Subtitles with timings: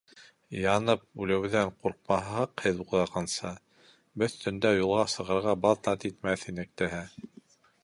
[0.59, 3.53] —Янып үлеүҙән ҡурҡмаһаҡ, һеҙ уйлағанса,
[4.23, 7.07] беҙ төндә юлға сығырға баҙнат итмәҫ инек тәһә.